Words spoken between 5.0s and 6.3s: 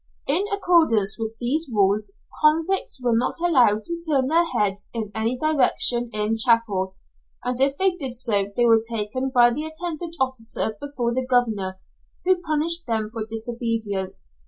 any direction